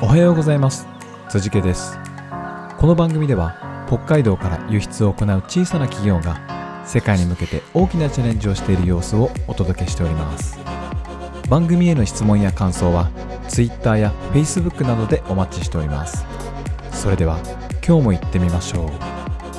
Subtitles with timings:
[0.00, 0.86] おはようございます。
[1.28, 1.98] 辻家です。
[2.78, 6.40] この番組では北海道から輸出を行う小さな企業が
[6.86, 10.56] 世界に向けて大きなチャレンジをしている様子をお届けしております。
[11.48, 13.10] 番組への質問や感想は
[13.48, 16.24] Twitter や Facebook などでお待ちしております。
[16.92, 17.36] それでは
[17.84, 18.90] 今日も行ってみましょう。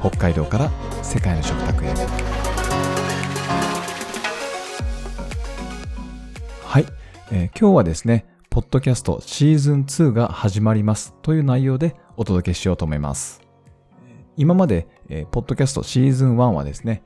[0.00, 0.70] 北海道から
[1.02, 1.88] 世界の食卓へ。
[6.64, 6.86] はい、
[7.30, 13.40] えー今日はですねポッドキャストシーズン2が始まりますという内容でお届けしようと思います
[14.36, 17.02] 今まで、えーポッドキャストシーズン1はですね、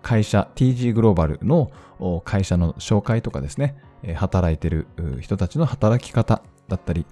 [0.00, 1.72] 会社 TG グローバルの
[2.24, 3.76] 会社の紹介とかですね、
[4.14, 4.86] 働いてる
[5.20, 7.04] 人たちの働き方だったり、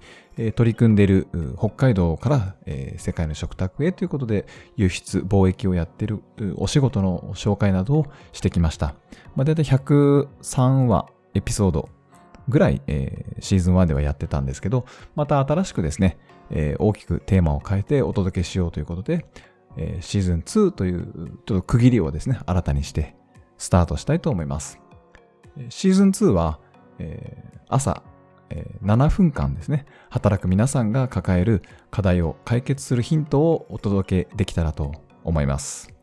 [0.55, 2.55] 取り組んでいる北海道から、
[2.97, 4.45] 世界の食卓へということで
[4.77, 6.21] 輸出、貿易をやっている
[6.55, 8.95] お仕事の紹介などをしてきました。
[9.35, 11.89] まあ、だいたい103話エピソード
[12.47, 14.85] ぐらい、えーシーズン1ではやってたんですけど、
[15.15, 16.17] また新しくですね、
[16.49, 19.25] えー大きくテーマを変えてお届けしようということで、
[19.77, 21.05] えーシーズン2という
[21.45, 23.15] ちょっと区切りをですね、新たにして
[23.57, 24.79] スタートしたいと思います。
[25.69, 26.59] シーズン2は、
[26.99, 28.03] えー朝、
[28.49, 34.91] えー7分間ですね、働く皆さんが抱える課題を解決するヒントをお届けできたらと
[35.23, 35.93] 思います。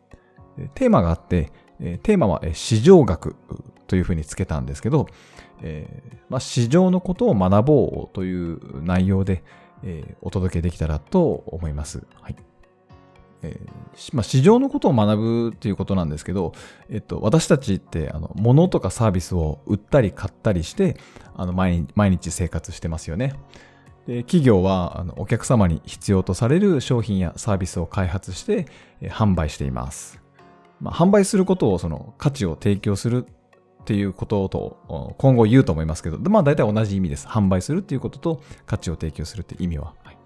[0.75, 1.51] テーマがあって、
[2.03, 3.37] テーマは市場学
[3.93, 5.07] というふうにつけたんですけど、
[5.61, 9.45] えーまあ、市場のことを学ぼうという内容で、
[9.83, 12.03] えーお届けできたらと思います。
[12.23, 12.37] はい
[13.43, 16.55] えーまあ、市場のことを学ぶということなんですけど、
[16.89, 20.97] えっと、私たちってあの物とかサービスを売ったり買ったりして
[21.37, 23.35] あの毎日毎日生活してますよね。
[24.07, 28.67] で企業はあのお客様に必要とされる商品やサービスを開発して、
[29.03, 30.19] えー販売しています。
[30.81, 33.27] まあ、販売することをその価値を提供する
[33.83, 37.27] っていうこととお今後言うと思いますけど、まあ大体同じ意味です。
[37.27, 39.95] 販売するっていうことと価値を提供するって意味は。
[40.05, 40.17] はい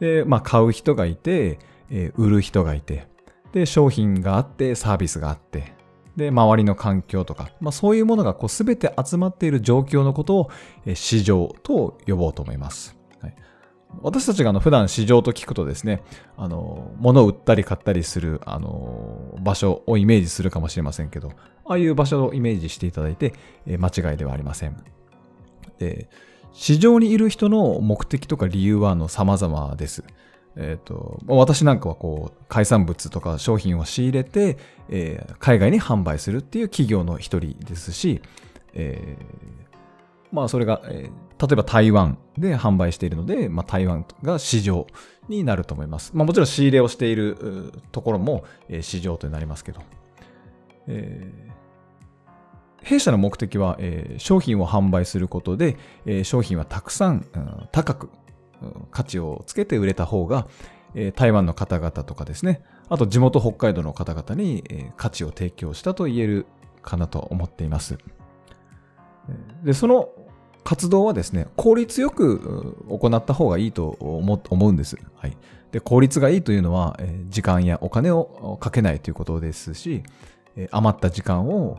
[0.00, 1.58] で、まあ買う人がいて、
[1.90, 3.06] えー売る人がいて、
[3.52, 5.74] で、商品があって、サービスがあって、
[6.16, 10.50] で、周りの環境とか、まあそういうものがこう全て集まっている状況のことを、
[10.86, 12.96] えー市場と呼ぼうと思います。
[13.20, 13.34] はい
[14.02, 16.02] 私たちがあの普段市場と聞くとですね、
[16.36, 21.32] あの、物を売ったり買ったりする、あの、場所をイメージするかもしれませんけど、
[21.64, 23.34] ああいう場所をイメージしていただいて、
[23.66, 24.76] え間違いではありません。
[25.78, 26.08] で、
[26.52, 30.04] 市場にいる人の目的とか理由はあの様々です。
[30.56, 38.22] えっ、と、ま私なんかはこう、海産物とか商品を仕入れて、えー海外に販売するっていう企業の一人ですし、
[38.74, 39.63] えー
[40.34, 44.86] まあそれが、えー例えば台湾で販売しているので、まあ台湾が市場
[45.28, 46.12] になると思います。
[46.14, 49.82] まあもちろん仕入れをしているところも、えー市場となりますけど。
[50.86, 51.54] えー
[52.82, 58.10] 弊社の目的は、えー商品を販売することで、えー商品はたくさん、うん高く、
[58.62, 60.46] うん価値をつけて売れた方が、
[60.94, 66.46] え台湾の方々とかですね、あと地元北海道の方々に、え価値を提供したと言える
[66.80, 67.98] かなと思っています。
[69.64, 70.08] で、その
[70.64, 74.96] 活動はですね、効率よく行った方がいいと思うんです。
[75.14, 75.36] はい。
[75.70, 76.98] で、効率がいいというのは、
[77.28, 80.02] 時間やお金をかけないということですし、
[80.70, 81.78] 余った時間を、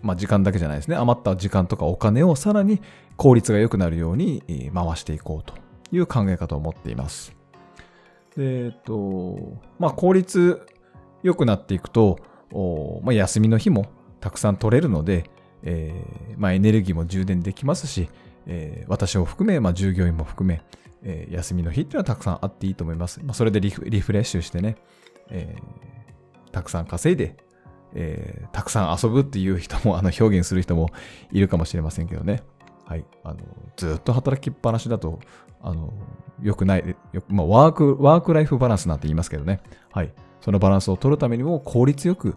[0.00, 2.80] まあ時間だけじゃないですね、余った時間とかお金をさらに
[3.16, 4.42] 効率が良くなるように
[4.74, 5.54] 回していこうと
[5.94, 7.36] いう考え方を持っています。
[8.36, 9.36] で、えっと、
[9.78, 10.66] まあ効率
[11.22, 12.18] 良くなっていくと、
[13.02, 13.86] まあ、休みの日も
[14.20, 15.30] たくさん取れるので、
[15.62, 18.08] えーまあ、エネルギーも充電できますし、
[18.46, 20.62] えー私を含め、まあ、従業員も含め、
[21.02, 23.20] えー休みの日っていうのはたくさんあっていいと思います。
[23.22, 24.76] まあ、それでリフレッシュしてね、
[25.30, 27.36] えーたくさん稼いで、
[27.94, 30.90] えーたくさん遊ぶっていう人も、あの表現する人も
[31.30, 32.42] いるかもしれませんけどね。
[32.84, 33.04] はい。
[33.24, 33.38] あの、
[33.76, 35.20] ずっと働きっぱなしだと、
[35.62, 35.94] あの、
[36.42, 36.96] 良くない、
[37.28, 39.60] まあ、ワーク、ワークライフバランスなんて言いますけどね。
[39.92, 40.12] はい。
[40.40, 42.34] そのバランスを取るためにも効率よく、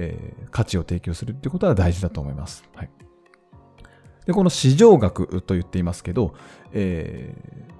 [0.00, 2.64] えー価値を提供するっていうことは大事だと思います。
[2.74, 2.90] はい。
[4.26, 6.34] で、この市場学と言っていますけど、
[6.72, 7.70] えー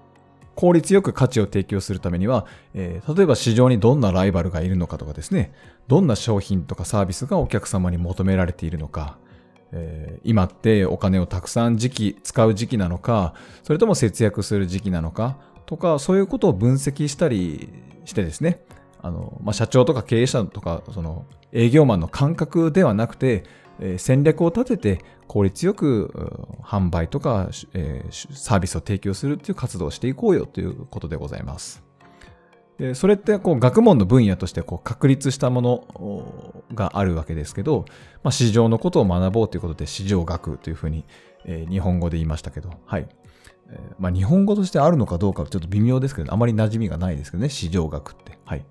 [0.56, 5.52] 効率よく価値を提供するためには、えー例えば市場にどんなライバルがいるのかとかですね、
[5.88, 9.16] どんな商品とかサービスがお客様に求められているのか、
[9.72, 17.70] えー今ってお金をたくさん時期、使う時期なのか、それとも節約する時期なのかとか、そういうことを分析したり
[18.04, 18.62] してですね、
[19.02, 23.44] あの、まあ、社長とか経営者とか、その営業マンの感覚ではなくて、
[23.80, 26.12] えー戦略を立てて効率よく
[26.62, 31.82] 販売とか、えーサービスを提供するっていう活動をしていこうよということでございます。
[32.78, 37.84] でそれってこう学問の分野としてこう確立したものがあるわけですけど、
[38.22, 41.04] まあ、市場のことを学ぼうということで市場学というふうに、
[41.44, 43.08] えー日本語で言いましたけど、はい。
[43.70, 48.38] えー、まあ、日本語としてあるのかどうかちょっと微妙ですけど、あまり馴染みがないですけどね、市場学って。
[48.44, 48.64] はい。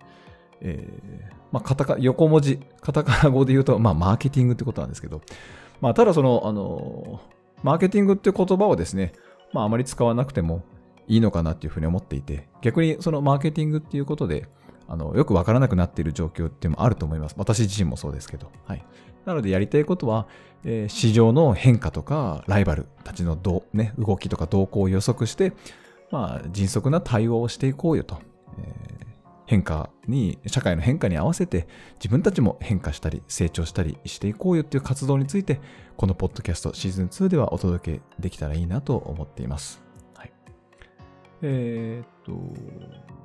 [0.61, 5.21] えー、まあ、カタカ、横文字、カタカナ語で言うと、まあ、マーケティングってことなんですけど、
[5.81, 7.21] まあ、ただその、あの、
[7.63, 9.13] マーケティングって言葉をですね、
[9.53, 10.63] まあ、あまり使わなくても
[11.07, 14.47] いいのかなっていうふうに思っていて、逆にそのマーケティングっていうことで、
[14.87, 17.35] あの、よくわからなくなっている状況っていうのもあると思います。
[17.37, 18.51] 私自身もそうですけど。
[18.65, 18.85] はい。
[19.25, 20.27] なのでやりたいことは、
[20.63, 25.53] えー、市場の変化とか、ライバルたちのど、ね、動きとか動向を予測して、
[26.11, 28.17] まあ、迅速な対応をしていこうよと。
[28.57, 28.98] えー、
[29.49, 35.59] 変化に、社会の変化に合わせて自分たちも変化したり成長したりしていこうよっていう活動について、
[35.97, 39.81] このポッドキャストシーズン2ではお届けできたらいいなと思っています。
[40.13, 40.31] はい。
[41.41, 42.53] えー、っと、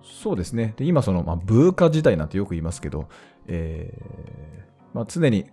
[0.03, 0.73] そうですね。
[0.79, 3.07] で今その、まあ、ブーカ時代なんてよく言いますけど、
[3.47, 5.45] えーまあ、常に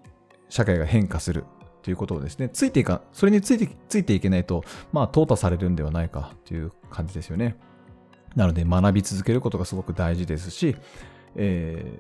[0.48, 1.44] 社会が変化する
[1.82, 4.64] ということをですね、ついていか、それについて、ついていけないと、
[4.94, 7.58] まあ、淘汰されるんではないかという感じですよね。
[8.36, 10.75] なので、学び続けることがすごく大事ですし、
[11.36, 12.00] え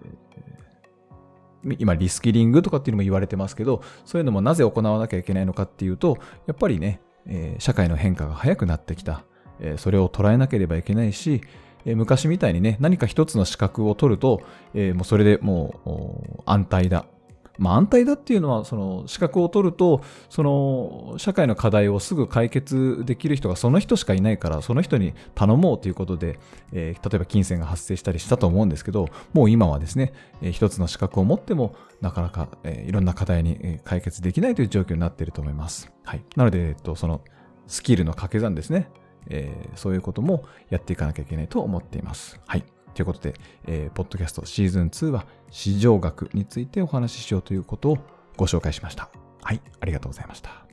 [1.65, 6.17] ー、今、リスキリングとかっていうのも言われてますけど、そういうのもなぜ行わなきゃいけないのかっていうと、
[6.47, 9.23] やっぱりね、えー、社会の変化が早くなってきた。
[9.59, 11.41] えー、それを捉えなければいけないし、
[11.85, 14.41] え昔みたいにね、何か一つの資格を取ると、
[14.73, 17.05] えもうそれでもう安泰だ。
[17.57, 26.39] まあ、安泰だっていうのは、その資格を取ると、その社会の課題をすぐ解決できる人がその人しかいないから、その人に頼もうということで、
[26.71, 35.91] えー、例えば金銭が発生したりしたと思うんですけど、もう今はですね、えー、一つの資格を持っても、なかなか、えー、いろんな課題に解決できないという状況になっていると思います。
[36.03, 36.23] はい。
[36.35, 37.21] なので、えっと、その
[37.67, 38.89] スキルの掛け算ですね。
[39.27, 42.39] えー、そういうこともやっていかなきゃいけないと思っています。
[42.47, 42.63] はい。
[43.01, 43.33] ということで、
[43.65, 47.97] えー、ポッドキャストシーズン2は市場学についてお話ししようということを
[48.37, 49.09] ご紹介しました。
[49.41, 50.70] はい、ありがとうございました。